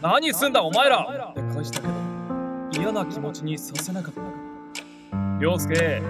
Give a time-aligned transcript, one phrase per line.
[0.00, 1.30] 何すんだお前ら。
[1.30, 1.92] って返したけど
[2.72, 4.20] 嫌な気持ちにさせなかった。
[4.20, 4.26] か
[5.40, 6.02] 涼介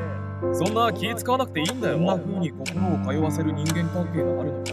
[0.52, 1.96] そんな気使わなくていいんだよ。
[1.96, 4.72] こんな風に心を通わせる人間関係があるのか？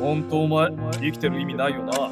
[0.00, 2.10] ほんとお前生きてる意味ないよな。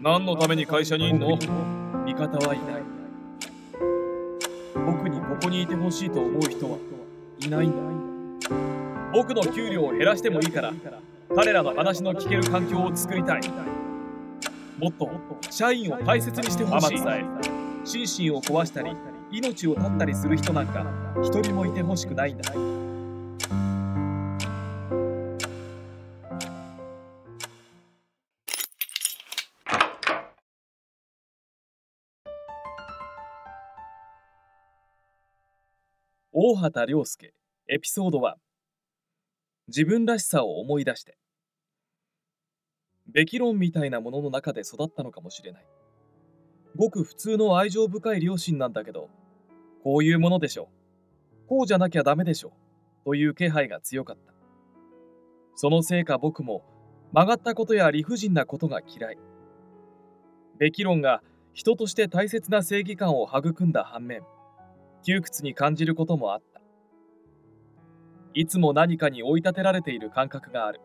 [0.00, 1.36] 何のために会社にいんの？
[1.36, 2.82] 味方はいない
[4.86, 6.78] 僕にここにいてほしいと思う人は
[7.40, 7.68] いない。
[7.68, 8.48] んだ
[9.12, 10.72] 僕の給料を減らしてもいいから。
[11.34, 13.40] 彼らの話の聞ける環境を作りたい
[14.78, 15.08] もっと
[15.50, 16.98] 社員を大切にしてほしい。
[17.84, 18.96] 心身を壊したり
[19.32, 20.86] 命を絶ったりする人なんか
[21.22, 22.52] 一人もいてほしくないんだ。
[36.34, 37.34] 大畑亮介
[37.68, 38.34] エピソード1
[39.68, 41.18] 自分らしさを思い出して。
[43.08, 45.66] べき論みたいなものの中で育ったのかもしれない。
[46.76, 49.10] ごく普通の愛情深い両親なんだけど
[49.84, 50.68] こういうものでしょ
[51.44, 51.48] う。
[51.48, 52.52] こうじゃなきゃダメでしょ
[53.04, 54.32] という気配が強かった。
[55.54, 56.62] そのせいか僕も
[57.12, 59.18] 曲がったことや理不尽なことが嫌い。
[60.58, 61.22] べき論が
[61.52, 64.22] 人として大切な正義感を育んだ反面
[65.02, 66.62] 窮屈に感じることもあった。
[68.34, 70.80] いつも何かに追い立てられている感覚がある。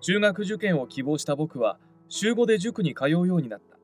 [0.00, 3.76] 中学受験を希望した僕は週5で塾に通うようになった。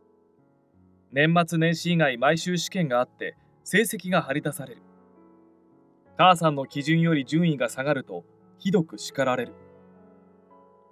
[1.13, 4.83] 年末年始以外毎週試験があって成績が張り出される。
[6.17, 8.25] 母さんの基準より順位が下がると
[8.59, 9.55] ひどく叱られる。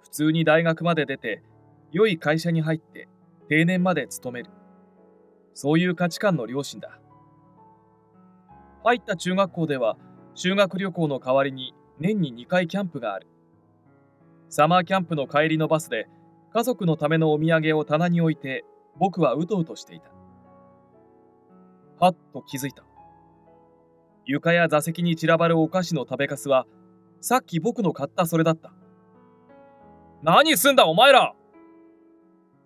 [0.01, 1.41] 普通に大学まで出て
[1.91, 3.07] 良い会社に入って
[3.47, 4.49] 定年まで勤める。
[5.53, 6.99] そういう価値観の両親だ。
[8.83, 9.97] 入った中学校では
[10.33, 13.27] 修学旅行の代わりに年に2回キャンプがある。
[14.51, 16.09] サマーキャンプの帰りのバスで
[16.53, 18.65] 家族のためのお土産を棚に置いて
[18.97, 20.11] 僕はうとうとしていた。
[21.99, 22.83] はっと気づいた。
[24.25, 26.67] 床や座席に散らばるお菓子の食べかすは
[27.21, 28.73] さっき僕の買ったそれだった。
[30.21, 31.33] 何すんだお前ら！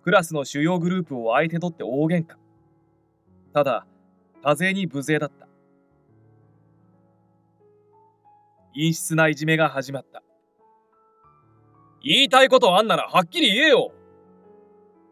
[0.02, 2.34] クラスの主要グループを相手取って大喧嘩。
[3.54, 3.86] ただ
[4.42, 5.46] 多勢に無勢だった。
[8.74, 10.24] 陰湿ないじめが始まった。
[12.08, 13.90] 言いたいことあんならはっきり言えよ。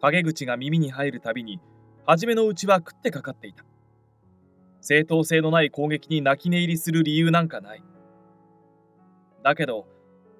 [0.00, 1.58] 陰口が耳に入るたびに
[2.06, 3.64] 初めのうちは食ってかかっていた。
[4.80, 7.82] 正当性のない攻撃に泣き寝入りする理由なんかない。
[9.42, 9.88] だけど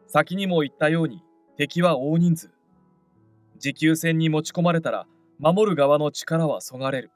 [0.06, 1.24] 先にも言ったように
[1.56, 2.52] 敵は大人数。
[3.58, 5.08] 持久戦に持ち込まれたら
[5.40, 7.10] 守る側の力はそがれる。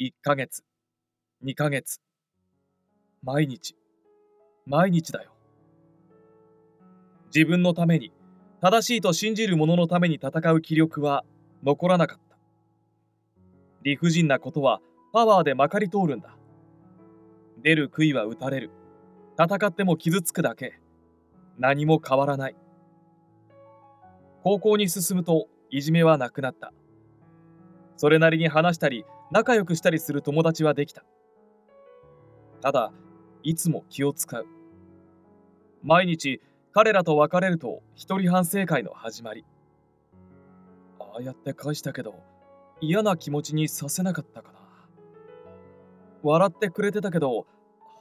[0.00, 0.64] 1ヶ月
[1.44, 2.00] 2ヶ月。
[3.22, 3.76] 毎日。
[4.66, 5.30] 毎日だよ。
[7.34, 8.12] 自分のために
[8.60, 11.24] 正しいと信じる者のために戦う気力は
[11.62, 12.36] 残らなかった。
[13.82, 14.80] 理不尽なことは
[15.12, 16.36] パワーでまかり通るんだ。
[17.62, 18.70] 出る杭は打たれる。
[19.38, 20.80] 戦っても傷つくだけ。
[21.58, 22.56] 何も変わらない。
[24.42, 26.72] 高校に進むといじめはなくなった。
[27.96, 31.04] それなりに話したり仲良くしたりする友達はできた。
[32.60, 32.92] ただ
[33.42, 34.46] いつも気を使う。
[35.82, 36.40] 毎日
[36.72, 39.44] 彼らと別れると一人反省会の始まり。
[41.00, 42.14] ああやって返したけど
[42.80, 44.58] 嫌な気持ちにさせなかったかな。
[46.22, 47.46] 笑ってくれてたけど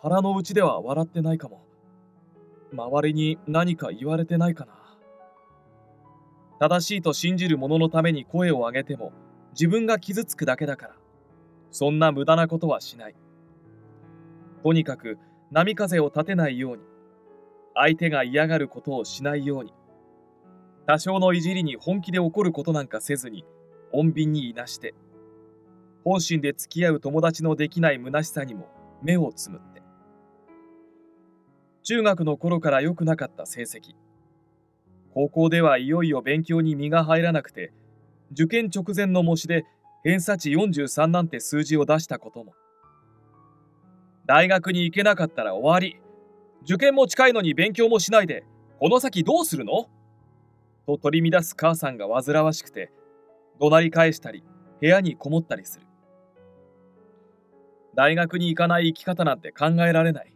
[0.01, 1.65] 腹の内では笑ってないかも。
[2.71, 4.73] 周りに何か言われてないかな。
[6.59, 9.13] 正しいと信じる者のために声を上げても
[9.53, 10.95] 自分が傷つくだけだから。
[11.71, 13.15] そんな無駄なことはしない。
[14.63, 15.17] とにかく
[15.51, 16.88] 波風を立てないように。
[17.81, 19.73] 相手が嫌がることをしないように。
[20.85, 23.45] 多少のいじりに本気で怒ることなんかせずに
[23.93, 24.95] 穏便にいなして
[26.03, 28.69] 本心で付き合う友達のできない虚しさにも
[29.03, 29.81] 目をつむって。
[31.83, 33.95] 中学の頃から良くなかった成績。
[35.13, 37.71] 高校ではいよいよ勉強に身が入らなくて
[38.31, 39.65] 受験直前の模試で
[40.03, 42.53] 偏差値43なんて数字を出したことも。
[44.25, 46.01] 大学に行けなかったら終わり。
[46.63, 48.43] 受験も近いのに勉強もしないで
[48.79, 49.89] この先どうするの？
[50.85, 52.91] と取り乱す母さんが煩わしくて
[53.59, 54.43] 怒鳴り返したり
[54.79, 55.85] 部屋にこもったりする。
[57.95, 60.33] 大学に行かない生き方なんて考えられない。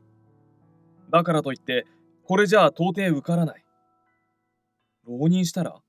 [1.11, 1.85] だからといって
[2.25, 3.63] これじゃあ到底受からない。
[5.07, 5.81] 浪人したら？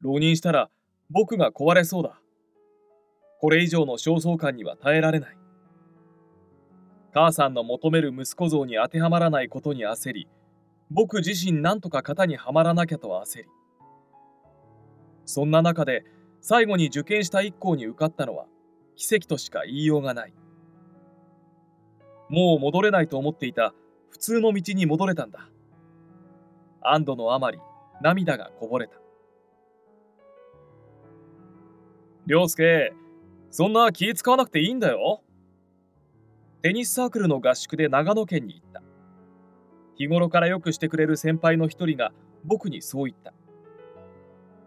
[0.00, 0.70] 浪人したら
[1.10, 2.20] 僕が壊れそうだ。
[3.40, 5.36] これ以上の焦燥感には耐えられない。
[7.14, 10.28] 母さんの求める息子像に当てはまらないことに焦り
[10.90, 13.48] 僕自身なんとか型にはまらなきゃと焦り。
[15.24, 16.04] そんな中で
[16.40, 18.46] 最後に受験した一校に受かったのは
[18.96, 20.34] 奇跡としか言いようがない。
[22.28, 23.74] もう戻れないと思っていた
[24.10, 25.48] 普通の道に戻れたんだ。
[26.82, 27.58] 安堵のあまり
[28.02, 28.96] 涙がこぼれた。
[32.26, 32.92] 涼介
[33.50, 35.22] そんな気使わなくていいんだよ。
[36.64, 38.82] テニスサークルの合宿で長野県に行った。
[39.98, 42.10] 日頃からよくしてくれる先輩の一人が
[42.42, 43.34] 僕にそう言った。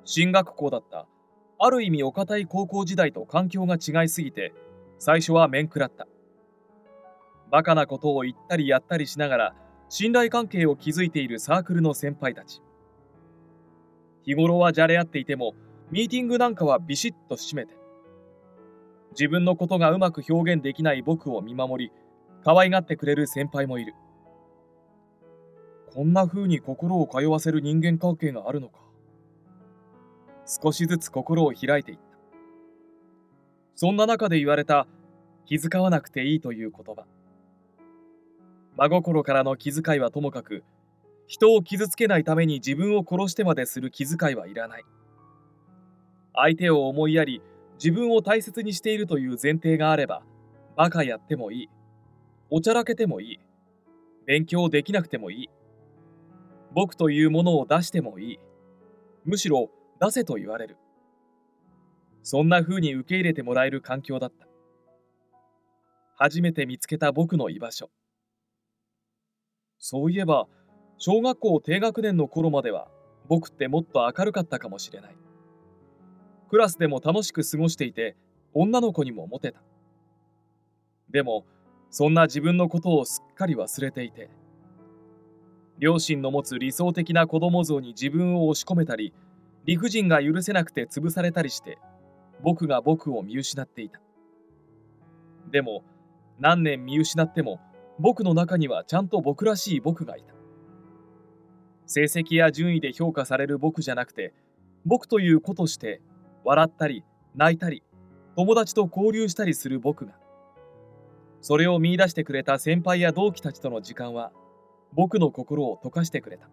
[0.05, 1.07] 進学校だった。
[1.57, 4.53] ある意味お堅い高校時代と環境が違いすぎて
[4.99, 6.07] 最初は面食らった。
[7.49, 9.55] バカなことを言ったりやったりしながら
[9.89, 12.61] 信頼関係を築いているサークルの先輩たち。
[14.21, 15.55] 日頃はじゃれ合っていても
[15.89, 17.73] ミーティングなんかはビシッと締めて
[19.18, 21.92] 自分のことがうまく表現できない僕を見守り
[22.44, 23.96] 可愛がってくれる先輩もいる。
[25.92, 28.80] こんな風に心を通わせる人間関係があるのか。
[30.46, 32.04] 少しずつ心を開いていった。
[33.74, 34.86] そんな中で言われた
[35.48, 37.06] 気遣わなくていいという言葉。
[38.75, 40.64] 真心からの気遣いはともかく
[41.25, 44.86] 人を傷つけないために自分を殺してまでする気遣いはいらない。
[46.36, 47.42] 相手を思いやり
[47.77, 50.24] 自分を大切にしているという前提があれば
[50.75, 51.69] バカやってもいい。
[52.50, 53.39] おちゃらけてもいい。
[54.25, 55.50] 勉強できなくてもいい。
[56.74, 58.39] 僕というものを出してもいい。
[59.25, 59.69] むしろ
[60.00, 60.77] 出せと言われる。
[62.21, 64.47] そんな風に受け入れてもらえる環境だった。
[66.15, 67.89] 初めて見つけた僕の居場所。
[69.80, 70.47] そういえば
[70.97, 72.88] 小学校低学年の頃までは
[73.27, 75.18] 僕ってもっと明るかったかもしれない。
[76.49, 78.15] クラスでも楽しく過ごしていて
[78.53, 79.61] 女の子にもモテた。
[81.09, 81.45] でも
[81.89, 84.29] そんな自分のことをすっかり忘れていて
[85.79, 89.13] 両親の持つ理想的な子供像に自分を押し込めたり
[89.65, 91.77] 理不尽が許せなくて潰されたりして
[92.44, 93.99] 僕が僕を見失っていた。
[95.51, 95.83] でも
[96.39, 97.59] 何年見失っても
[97.99, 100.33] 僕の中にはちゃんと僕らしい僕がいた。
[101.85, 104.33] 成績や順位で評価される僕じゃなくて
[104.85, 106.01] 僕という子として
[106.47, 107.03] 笑ったり
[107.35, 107.83] 泣いたり
[108.38, 110.13] 友達と交流したりする僕が
[111.41, 114.31] それを見いだしてくれた先輩や同期たちとの時間は
[114.94, 116.49] 僕の心を溶かしてくれた。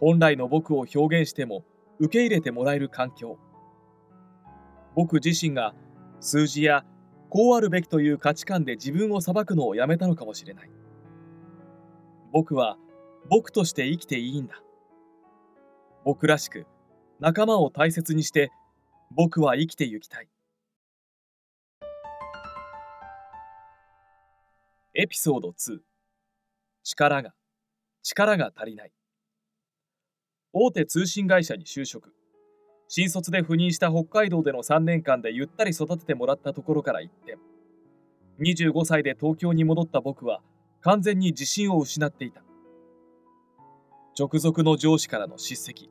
[0.00, 1.64] 本来の僕を表現しても
[1.98, 3.38] 受け入れてもらえる環境。
[4.94, 5.74] 僕自身が
[6.20, 6.84] 数字や
[7.28, 10.70] こうあるべきという価値観で自分を裁くのをやめたのかもしれない。
[12.32, 12.78] 僕は
[13.28, 14.62] 僕として生きていいんだ。
[16.04, 16.66] 僕らしく
[17.20, 18.52] 仲間を大切にして
[19.10, 20.28] 僕は生きてゆきたい。
[24.94, 25.80] エピソード2
[26.84, 27.34] 力が
[28.02, 28.92] 力が足りない。
[30.52, 32.14] 大手通信会社に就職。
[32.86, 37.36] 新卒で赴任した北海道での3年間でゆったり育ててもらったところから一転
[38.40, 40.40] 25歳で東京に戻った僕は
[40.80, 42.42] 完全に自信を失っていた。
[44.18, 45.90] 直属の上司からの叱責。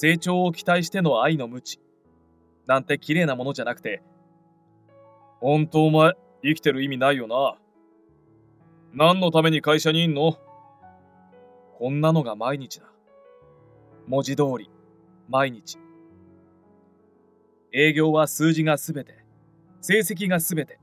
[0.00, 1.80] 成長を期待しての愛の無知。
[2.68, 4.00] なんて綺麗なものじゃなくて
[5.40, 6.12] 本当お前
[6.44, 7.56] 生きてる意味ないよな。
[8.92, 10.38] 何のために会社にいんの？
[11.78, 12.86] こんなのが毎日だ。
[14.06, 14.70] 文字通り
[15.28, 15.78] 毎日。
[17.72, 19.24] 営業は数字がすべて
[19.80, 20.78] 成績がすべて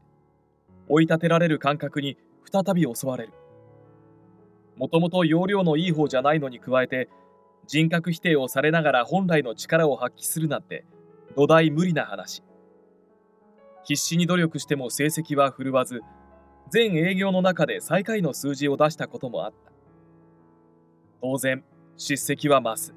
[0.89, 2.17] 追い立てられる感覚に
[2.51, 3.33] 再び襲われる。
[4.75, 7.07] もともと容量のいい方じゃないのに加えて
[7.67, 10.85] 人格否定をされながら本来の力を発揮するなんて
[11.35, 12.43] 土台無理な話。
[13.83, 16.01] 必死に努力しても成績は振るわず
[16.71, 19.71] 全営業の中で最下位の数字を出したこともあった。
[21.21, 21.63] 当然
[21.97, 22.93] 叱責は増す。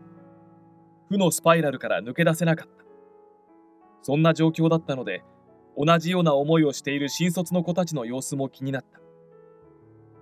[1.09, 2.85] 負のスパイラルから抜け出せなかった。
[4.03, 5.23] そんな状況だったので
[5.77, 9.01] 同じような思いをしている新卒の子たちの様子も気になった。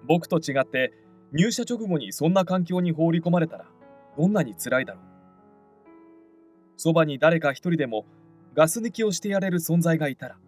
[0.06, 0.92] 僕と違って
[1.32, 3.66] 入社直後にそんな環境に放り込まれたら
[4.16, 5.02] どんなに辛いだろう。
[6.76, 8.06] そばに誰か一人でも
[8.54, 10.38] ガス抜きをしてやれる存在がいたら。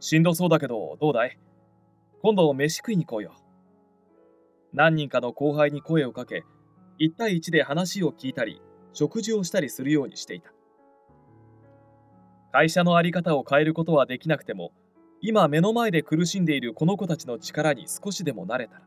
[0.00, 1.38] しんどそうだけどどうだい？
[2.22, 3.22] 今度飯食いに行こう。
[3.22, 3.34] よ
[4.72, 6.44] 何人かの後輩に声をかけ
[6.98, 8.62] 1対1で話を聞いたり
[8.92, 10.52] 食事をしたりするようにしていた。
[12.52, 14.72] 会社の在り方を変えることはできなくても
[15.20, 18.82] 今目の前で苦しんでいるこの子たちの力に少しでもなれたら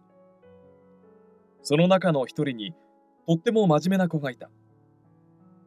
[1.65, 2.73] その中の一人に
[3.27, 4.51] とっても真面目な子がいた。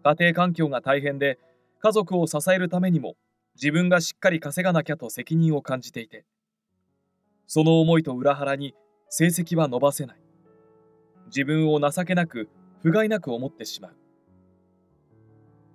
[0.05, 1.40] 家庭環境が大変で
[1.81, 3.17] 家族を支えるためにも
[3.57, 6.25] 自分がしっかり稼がなきゃと責任を感じていて
[7.49, 8.76] その思いと裏腹に
[9.09, 10.21] 成績は伸ばせない。
[11.26, 12.49] 自分を情けなく
[12.81, 13.97] 不甲斐なく思ってしまう。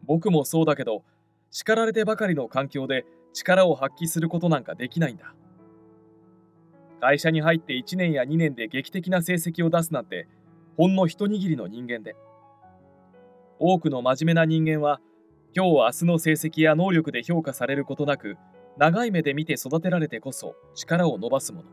[0.05, 1.03] 僕もそうだけど
[1.51, 5.35] 叱られてばかりの環境で力を発揮することなんかできないんだ。
[7.03, 10.25] 会社に入って1年や2年で劇的な成績を出すなんて
[10.77, 12.15] ほんの一握りの人間で。
[13.59, 15.01] 多くの真面目な人間は
[15.53, 18.37] 今日明日の成績や能力で評価されることなく
[18.77, 21.69] 長い目で見て育てられてこそ力を伸ばすもの。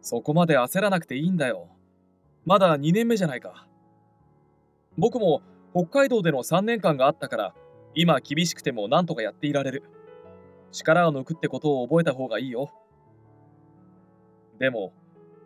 [0.00, 1.68] そこまで焦らなくていいんだよ。
[2.44, 3.68] まだ2年目じゃないか。
[4.98, 5.42] 僕も
[5.76, 7.54] 北海道での3年間があったから
[7.94, 9.84] 今厳しくても何とかやっていられる。
[10.72, 12.72] 力を抜くってことを覚えた方がいいよ。
[14.62, 14.92] でも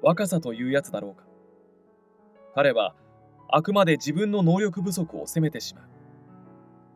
[0.03, 1.25] 若さというやつだろうか。
[2.55, 2.95] 彼は
[3.49, 5.85] あくまで自分の能力不足を責めてしまう。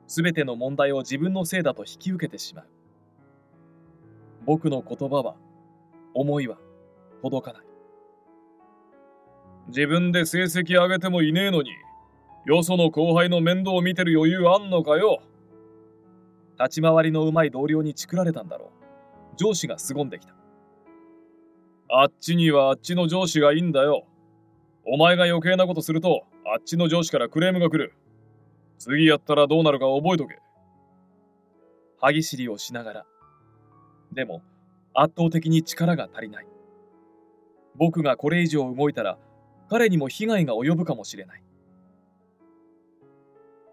[0.06, 2.66] 全ての問題を自分のせいだと引き受けてしまう。
[4.44, 5.34] 僕の言葉は
[6.12, 6.58] 思いは
[7.22, 7.66] 届かない。
[9.68, 11.70] 自分で成績上げてもいねえのに
[12.44, 15.22] よその後輩の面倒を見てる余裕あんのかよ。
[16.58, 19.36] 立ち回りのうまい同僚にチクられたんだろう。
[19.38, 20.34] 上司が凄んできた
[21.92, 24.06] あっちにはあっちの上司がいいんだよ。
[24.87, 27.94] お前が余計なことするとあっちの上司からクレームが来る。
[28.78, 30.38] 次やったらどうなるか覚えとけ。
[32.00, 33.06] 歯ぎしりをしながら。
[34.12, 34.40] でも
[34.94, 36.47] 圧倒的に力が足りない。
[37.76, 39.18] 僕がこれ以上動いたら
[39.68, 41.42] 彼にも被害が及ぶかもしれない。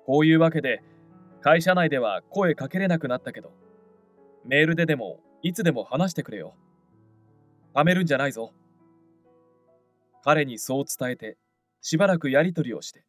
[0.08, 0.82] こういうわけで
[1.42, 3.52] 会社内では声かけれなくなったけど
[4.44, 6.56] メールででもいつでも話してくれよ。
[7.78, 8.54] 貯めるんじゃないぞ。
[10.24, 11.38] 彼にそう伝えて
[11.80, 13.06] しばらくやり取りをして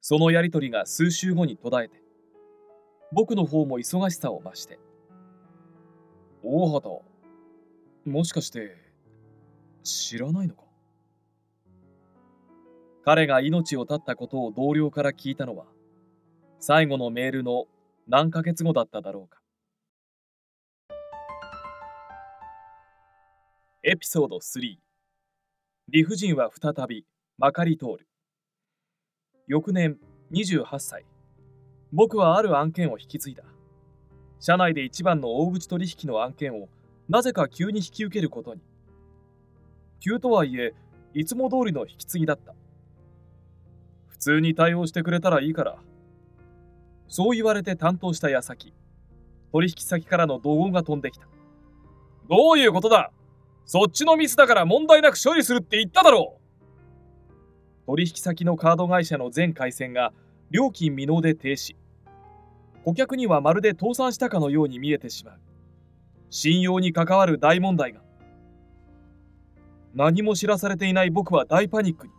[0.00, 2.02] そのやり取りが数週後に途絶えて
[3.12, 4.80] 僕の方も忙しさを増して
[6.42, 7.02] 大畑
[8.04, 8.76] もしかして
[9.84, 10.64] 知らないのか？
[13.04, 15.66] 彼が命を絶ったことを同僚から聞いたのは
[16.58, 17.66] 最後のメールの
[18.08, 19.40] 何ヶ月後だっただろうか。
[23.88, 24.78] エピソード3
[25.90, 27.04] 理不尽は再び
[27.38, 28.08] まかり通る。
[29.46, 29.96] 翌年
[30.32, 31.06] 28歳。
[31.92, 33.44] 僕はある案件を引き継いだ。
[34.40, 36.68] 社内で一番の大口取引の案件を
[37.08, 38.60] なぜか急に引き受けることに。
[40.00, 40.74] 急とはいえ
[41.14, 42.56] いつも通りの引き継ぎだった。
[44.08, 45.78] 普通に対応してくれたらいいから。
[47.06, 48.74] そう言われて担当した矢先。
[49.52, 51.28] 取引先からの怒号が飛んできた。
[52.28, 53.12] どういうことだ
[53.66, 57.86] そっちのミスだから問題なく処理するって言っただろう。
[57.86, 60.12] 取引先のカード会社の全回線が
[60.50, 61.74] 料金未納で停止。
[62.84, 65.40] 顧客にはまるで倒産したかのように見えてしまう。
[66.30, 68.00] 信用に関わる大問題が。
[69.94, 72.12] 何も知らされていない僕は大パニックに。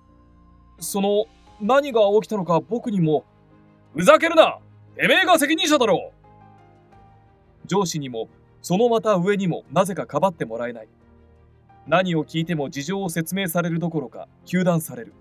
[0.80, 1.26] その
[1.62, 3.24] 何が起きたのか僕にも
[3.96, 4.60] ふざけるな。
[4.98, 7.68] てめえが責任者だろう。
[7.68, 8.28] 上司にも
[8.62, 10.90] そのまた上にもなぜかかばってもらえない。
[11.88, 15.14] 何を聞いても事情を説明されるどころか糾弾される。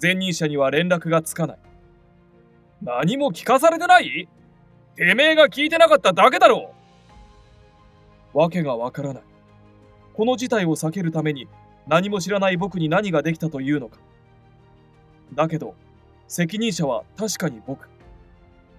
[0.00, 1.58] 前任者には連絡がつかない。
[2.80, 4.28] 何も聞かされてない？
[4.96, 6.72] てめえが聞いてなかっただけだろ
[8.34, 8.38] う。
[8.38, 9.22] わけがわからない。
[10.14, 11.48] この事態を避けるために
[11.86, 13.98] 何も知らない僕に何ができたというのか。
[15.34, 15.74] だけど
[16.28, 17.88] 責任者は確かに僕。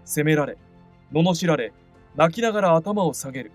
[0.05, 0.57] 責められ
[1.13, 1.71] 罵られ
[2.15, 3.51] 泣きながら頭を下げる。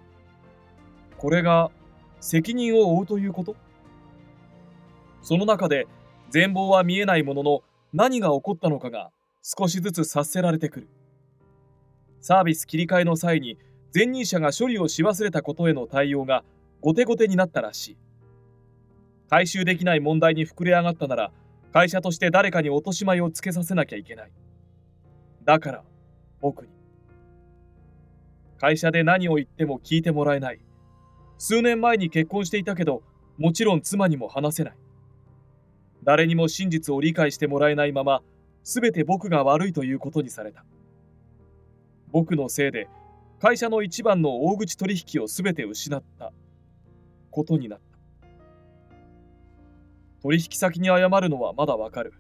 [1.18, 1.70] これが
[2.24, 3.54] 責任を負うということ？
[5.20, 5.86] その中で
[6.30, 7.60] 全貌は見えないものの
[7.92, 9.10] 何が起こったのかが
[9.42, 10.88] 少しずつ察せられてくる。
[12.22, 13.58] サービス切り替えの際に
[13.94, 16.44] 前任者が処理をし忘れたことへの対応が
[16.80, 17.98] 後手後手になったらしい。
[19.28, 21.30] 回収できない問題に膨れ上がったなら
[21.74, 24.32] 会社として誰かに落とし前をつけさせなきゃいけない。
[25.44, 25.84] だから
[26.40, 26.68] 僕に。
[28.58, 30.60] 会社で何を言っても聞いてもらえない。
[31.38, 33.02] 数年前に結婚していたけど
[33.38, 34.76] もちろん妻にも話せない。
[36.02, 38.22] 誰にも真実を理解してもらえないまま
[38.62, 40.64] 全て僕が悪いということにされた。
[42.12, 42.88] 僕のせいで
[43.40, 46.32] 会社の一番の大口取引を全て失った。
[47.34, 48.28] ことになった。
[50.22, 52.14] 取引先に謝るのはまだわかる。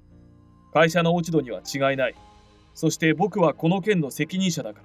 [0.72, 2.14] 会社の落ち度には違いない。
[2.74, 4.80] そして僕はこの件の責任者だか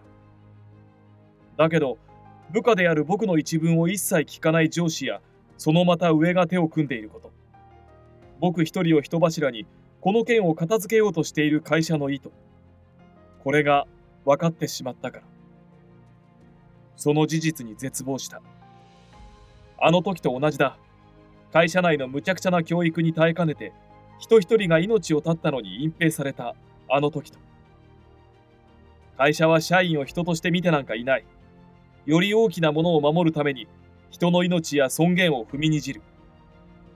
[1.58, 1.66] ら。
[1.66, 1.98] だけど
[2.52, 5.22] 部下である僕の一文を一切聞かない上司や
[5.58, 7.32] そのまた上が手を組んでいること。
[8.40, 9.66] 僕一人を人柱に
[10.02, 12.32] この件を片付けようとしている会社の意図。
[13.44, 13.86] これが
[14.26, 15.24] 分かってしまったから。
[16.96, 18.42] その事実に絶望した。
[19.78, 20.78] あの時と同じだ。
[21.52, 23.74] 会社内の無茶苦茶な教育に耐えかねて
[24.20, 26.56] 人一人が命を絶ったのに隠蔽された
[26.90, 27.40] あの時と。
[29.18, 31.26] 会社は社員を人として見てなんかいない。
[32.10, 33.68] より大きなものを守るために
[34.10, 36.02] 人の命や尊厳を踏みにじる。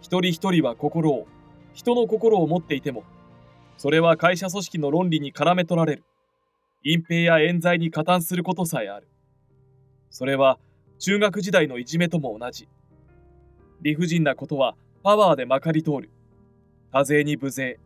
[0.02, 1.28] 一人一人は心を
[1.76, 3.04] 人の心を持っていても
[3.78, 6.04] それは会社組織の論理に絡め取られる。
[6.84, 9.08] 隠蔽や冤罪に加担することさえある。
[10.10, 10.58] それは
[10.98, 12.68] 中学時代のいじめとも同じ。
[13.84, 16.10] 理不尽なことはパワーでまかり通る。
[16.92, 17.78] 多勢に無勢。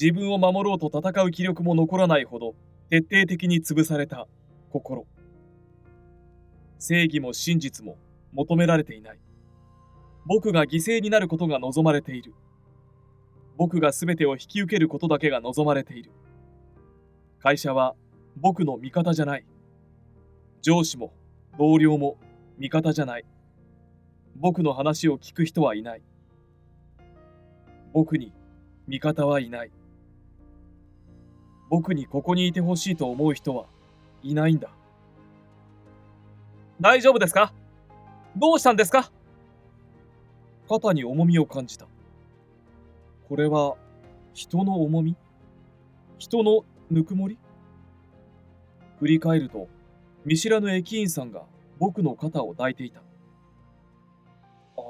[0.00, 2.54] 自分を守ろうと戦う気力も残らないほど
[2.88, 4.26] 徹底的に潰された
[4.70, 5.06] 心。
[6.78, 7.96] 正義も真実も
[8.32, 9.18] 求められていない。
[10.26, 12.34] 僕が犠牲になることが望まれている。
[13.56, 16.12] 僕が全てを引き受けることだけが望まれている。
[17.40, 17.96] 会社は
[18.36, 19.44] 僕の味方じゃない。
[20.62, 21.12] 上司も
[21.58, 22.18] 同僚も
[22.58, 23.24] 味方じゃない。
[24.36, 26.02] 僕の話を聞く人はいない。
[27.92, 28.32] 僕に
[28.86, 29.70] 味方はいない。
[31.68, 33.66] 僕にここにいてほしいと思う人は
[34.22, 34.70] いないんだ。
[36.80, 37.52] 大丈夫ですか？
[38.36, 39.10] どうしたんですか？
[40.68, 41.88] 肩に重みを感じた。
[43.28, 43.74] これは
[44.32, 45.16] 人の重み？
[46.18, 47.36] 人のぬくもり？
[49.00, 49.66] 振り返ると
[50.24, 51.42] 見知らぬ駅員さんが
[51.80, 53.00] 僕の肩を抱いていた。
[53.00, 53.02] あ
[54.76, 54.82] あ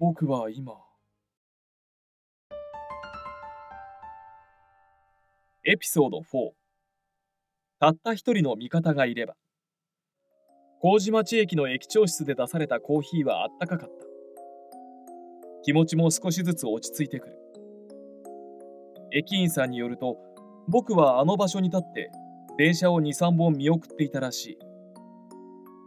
[0.00, 0.72] 僕は今
[5.64, 6.50] エピソード4
[7.78, 9.36] たった一人の味方がいれば
[10.84, 13.94] 麹町駅の駅長室で出されたコーヒーはあったかかった。
[15.62, 17.38] 気持ちも少しずつ落ち着いてくる。
[19.12, 20.16] 駅員さんによると
[20.66, 22.10] 僕はあの場所に立って
[22.58, 24.58] 電車を23本見送っていたらしい。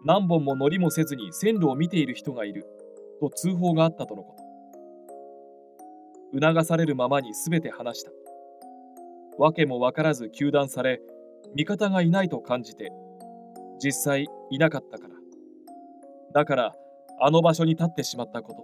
[0.06, 2.66] 何本も乗りもせずに線路を見ている人がいる
[3.20, 4.38] と通報があったとのこ
[6.32, 6.40] と。
[6.40, 8.12] 促されるままに全て話した。
[9.38, 11.02] 訳も分からず糾弾され
[11.54, 12.94] 味方がいないと感じて
[13.84, 15.16] 実際いなかったから。
[16.34, 16.74] だから
[17.20, 18.64] あの場所に立ってしまったこと。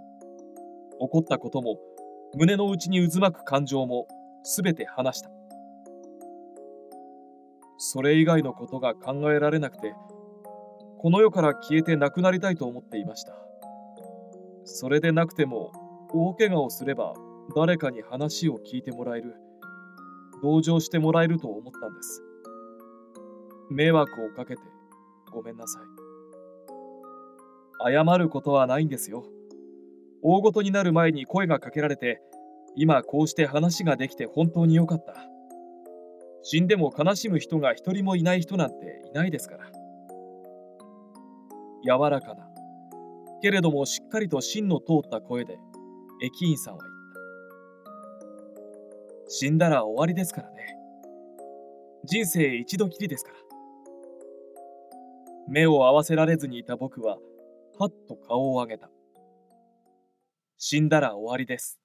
[0.99, 1.77] 起こったことも
[2.35, 4.07] 胸の内に渦巻く感情も
[4.43, 5.31] 全て話した。
[7.77, 9.95] それ以外のことが考えられなくて
[10.99, 13.33] この世から消えてなくなりたいと思っていました。
[14.63, 15.71] それでなくても
[16.13, 17.13] 大怪我をすれば
[17.55, 19.35] 誰かに話を聞いてもらえる。
[20.43, 22.21] 同情してもらえると思ったんです。
[23.69, 24.61] 迷惑をかけて
[25.31, 25.83] ごめんなさい。
[27.93, 29.23] 謝ることはないんですよ。
[30.21, 32.21] 大ごとになる前に声がかけられて
[32.75, 35.15] 今こうして話ができて本当によかった。
[36.43, 39.65] 死んでも悲しむ人が一人もいない人なんていないですから。
[41.83, 42.47] 柔らかな
[43.41, 45.57] けれどもしっかりと芯の通った声で
[46.21, 46.93] 駅員さんは言っ
[49.25, 49.31] た。
[49.31, 50.75] 死んだら終わりですからね。
[52.03, 53.50] 人生一度きりですから。
[55.51, 57.17] 目を合わせられずにいた僕は
[57.77, 58.89] はっと顔を上げた。
[60.57, 61.77] 死んだら終わりです。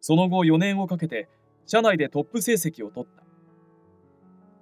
[0.00, 1.28] その後4年をかけて
[1.66, 3.22] 社内でトップ成績を取った。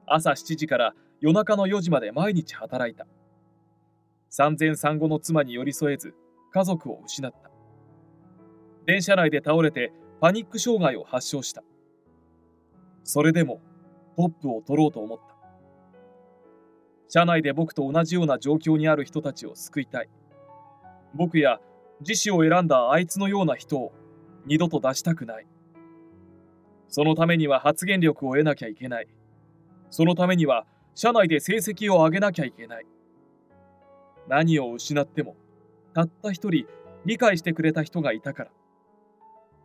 [0.04, 3.06] 朝7時から夜中の4時まで毎日働いた。
[4.28, 6.12] 産前産後の妻に寄り添えず
[6.52, 7.50] 家族を失った。
[8.84, 11.62] 電車内で倒れてパニック障害を発症した。
[13.04, 13.62] それでも
[14.18, 15.29] トップを取ろうと思った。
[17.12, 20.08] 社内で僕と同じような状況にある人たちを救いたい。
[21.12, 21.60] 僕や
[22.00, 23.92] 自死を選んだあいつのような人を
[24.46, 25.46] 二度と出したくない。
[26.88, 29.08] そのためには発言力を得なきゃいけない。
[29.90, 32.86] そのためには社内で成績を上げなきゃいけない。
[34.28, 35.34] 何を失っても
[35.92, 36.66] たった一人
[37.04, 38.50] 理解してくれた人がいたから。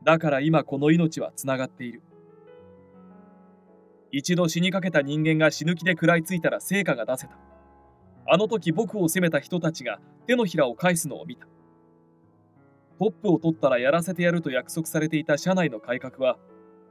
[0.03, 2.01] だから今この命はつながっている。
[4.17, 7.37] 一度死にかけた人間が死ぬ気で食らいついたら成果が出せた。
[8.25, 11.47] あの時僕を責めた人たちが手のひらを返すのを見た。
[12.97, 16.37] トップを取ったらやらせてやると約束されていた社内の改革は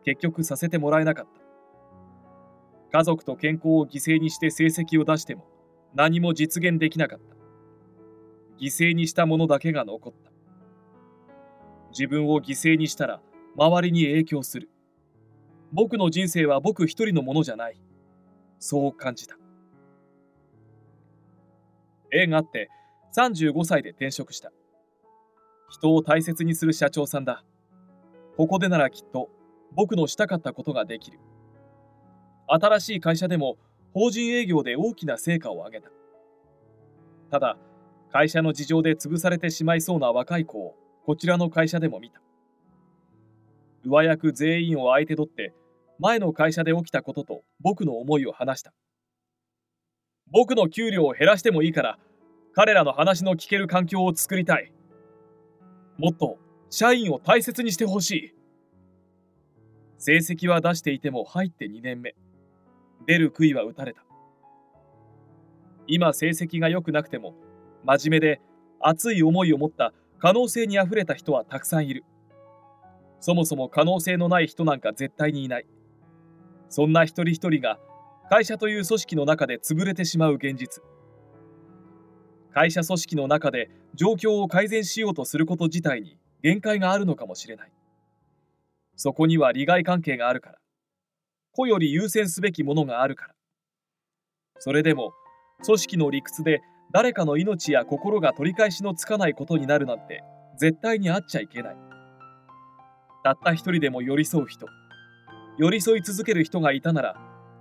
[0.04, 1.26] 結局させてもらえなかっ
[2.92, 2.98] た。
[2.98, 5.46] 家族と健康を犠牲にして成績を出しても
[5.94, 7.36] 何も実現できなかった。
[8.60, 10.30] 犠牲にしたものだけが残った。
[11.88, 13.22] 自分を犠牲にしたら
[13.56, 14.68] 周りに影響する。
[15.74, 17.80] 僕の人生は僕一人のものじゃない。
[18.60, 19.36] そう感じた。
[22.12, 22.70] 縁があって
[23.16, 24.52] 35歳で転職した。
[25.68, 27.44] 人を大切にする社長さんだ。
[28.36, 29.30] ここでならきっと
[29.74, 31.18] 僕のしたかったことができる。
[32.46, 33.56] 新しい会社でも
[33.92, 35.90] 法人営業で大きな成果を上げた。
[37.32, 37.56] ただ
[38.12, 42.20] 会社の事情で潰されてしまいそうな若い子をこちらの会社でも見た。
[43.84, 45.52] 上役全員を相手取って
[46.04, 48.74] 前の会社で起きたことと僕の思いを話した。
[50.30, 51.98] 僕の給料を減らしてもいいから
[52.54, 54.70] 彼らの話の聞ける環境を作りたい。
[55.96, 56.36] もっと
[56.68, 58.34] 社員を大切にしてほしい。
[59.96, 62.14] 成績は出していても入って2年目。
[63.06, 64.04] 出る杭は打たれた。
[65.86, 67.32] 今成績が良くなくても
[67.82, 68.42] 真面目で
[68.78, 72.04] 熱い思いを持った可能性にあふれた人はたくさんいる。
[73.20, 75.66] そもそも可能性のない人なんか絶対にいない。
[76.68, 77.78] そんな一人一人が
[78.30, 80.82] 会社という組織の中で潰れてしまう現実。
[82.52, 87.72] 会社組織の中で状況を改善しようとすること自体に限界があるのかもしれない。
[88.96, 90.58] そこには利害関係があるから。
[91.52, 93.34] 子より優先すべきものがあるから。
[94.58, 95.12] それでも
[95.64, 96.60] 組織の理屈で
[96.92, 100.22] 誰かの命や心が取り返しのつかないことになるなんて
[100.58, 101.76] 絶対にあっちゃいけない。
[103.24, 104.66] たった一人でも寄り添う人。
[105.56, 107.16] 寄り添い続ける人がいたなら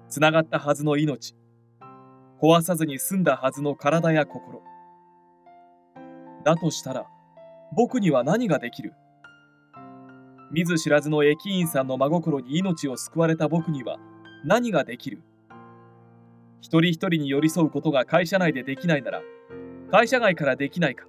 [0.09, 1.35] つながったはずの命。
[2.41, 4.63] 壊さずに済んだはずの体や心。
[6.43, 7.05] だとしたら
[7.75, 8.93] 僕には何ができる？
[10.51, 13.97] 見ず知らずの駅員さんの真心に命を救われた僕には
[14.43, 15.21] 何ができる？
[16.61, 19.21] 一人一人に寄り添うことが会社内でできないなら
[19.91, 21.05] 会社外からできないか。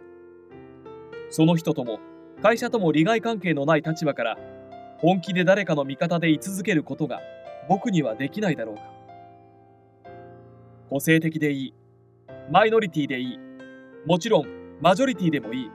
[1.31, 1.99] その人とも
[2.43, 4.39] 会社とも利害関係のない立場から
[5.05, 7.21] 本気で誰かの味方で居続けることが
[7.69, 8.83] 僕にはできないだろうか。
[10.89, 11.75] 個性的でいい。
[12.51, 13.39] マイノリティでいい。
[14.07, 14.47] もちろん
[14.81, 15.71] マジョリティでもいい。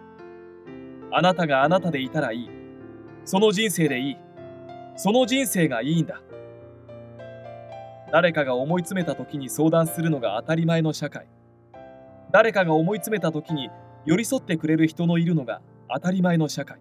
[1.11, 2.49] あなたがあなたでいたらいい。
[3.23, 4.17] その人生でいい。
[4.95, 6.23] その人生がいいんだ。
[8.11, 11.27] 誰かが思い詰めた時に相談するのが当たり前の社会。
[12.31, 13.69] 誰かが思い詰めた時に
[14.07, 16.79] 寄り添ってくれる人のいるのが当たり前の社会。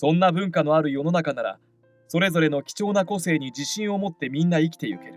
[0.00, 1.58] そんな文化のある世の中なら
[2.06, 5.14] それぞれの貴重な個性に自信を持ってみんな生きてゆける。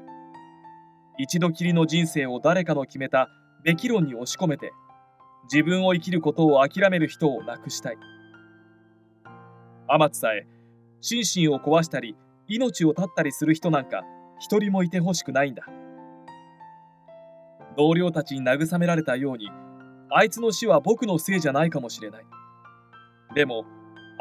[1.20, 3.30] 一度きりの人生を誰かの決めた
[3.64, 4.72] べき論に押し込めて
[5.44, 7.98] 自分を生きることを諦める人をなくしたい。
[9.88, 10.48] 天津さえ
[11.00, 12.16] 心身を壊したり
[12.48, 14.02] 命を絶ったりする人なんか
[14.40, 15.64] 一人もいてほしくないんだ。
[17.78, 19.52] 同僚たちに慰められたように
[20.10, 22.26] あいつの死は僕のせいじゃないかもしれない。
[23.36, 23.64] でも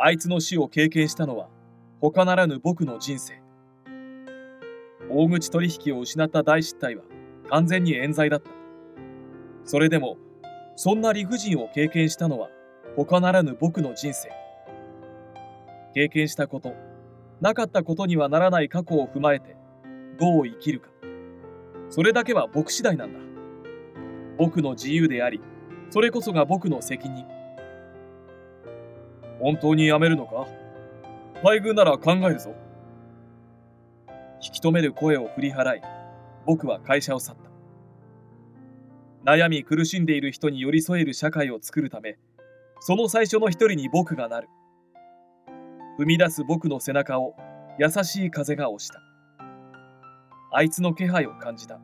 [0.03, 1.49] あいつの死を経験したのは
[2.01, 3.35] 他ならぬ僕の人生。
[5.11, 7.03] 大口取引を失った大失態は
[7.51, 8.51] 完全に冤罪だった。
[9.65, 10.17] それでも
[10.75, 12.49] そんな理不尽を経験したのは
[12.97, 14.31] 他ならぬ僕の人生。
[15.93, 16.73] 経験したこと
[17.43, 19.55] なかったことにはならない過去を踏まえて
[20.19, 20.89] どう生きるか。
[21.91, 23.21] それだけは僕次第なんだ。
[24.39, 25.43] 僕の自由であり
[25.91, 27.40] それこそが僕の責任。
[29.41, 30.47] 本当に辞めるのか？
[31.43, 32.55] 待遇なら考えるぞ。
[34.43, 35.83] 引き止める声を振り払い
[36.47, 37.37] 僕は会社を去っ
[39.25, 39.33] た。
[39.33, 42.17] 悩み苦しんでいる人に寄り添える社会を作るため
[42.81, 44.49] その最初の一人に僕がなる。
[45.99, 47.35] 踏み出す僕の背中を
[47.79, 49.03] 優しい風が押した。
[50.53, 51.79] あいつの気配を感じた。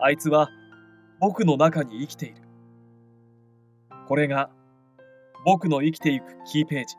[0.00, 0.48] あいつは
[1.20, 2.42] 僕の中に生きている。
[4.08, 4.50] これが
[5.44, 6.96] 僕の生きていくキーページ。